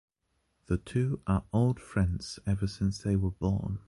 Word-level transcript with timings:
The 0.65 0.79
two 0.79 1.21
are 1.27 1.43
old 1.53 1.79
friends 1.79 2.39
ever 2.47 2.65
since 2.65 2.97
they 2.97 3.15
were 3.15 3.29
boys. 3.29 3.77